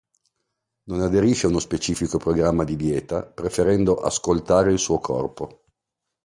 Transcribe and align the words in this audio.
Non 0.85 0.99
aderisce 1.01 1.45
ad 1.45 1.51
uno 1.51 1.61
specifico 1.61 2.17
programma 2.17 2.63
di 2.63 2.75
dieta, 2.75 3.21
preferendo 3.21 3.97
"ascoltare" 3.99 4.71
il 4.71 4.79
suo 4.79 4.97
corpo. 4.97 5.65